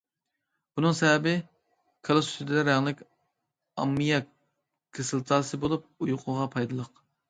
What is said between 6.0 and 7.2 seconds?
ئۇيقۇغا پايدىلىق.